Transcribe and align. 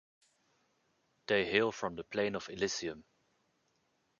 They 1.27 1.45
hail 1.45 1.71
from 1.71 1.93
the 1.95 2.03
plane 2.03 2.33
of 2.35 2.49
Elysium. 2.49 3.05